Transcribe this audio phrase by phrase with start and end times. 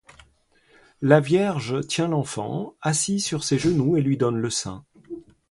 [1.03, 4.83] La Vierge tient l'Enfant assis sur ses genoux et lui donne le sein.